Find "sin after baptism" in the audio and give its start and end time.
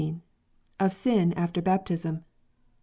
0.93-2.25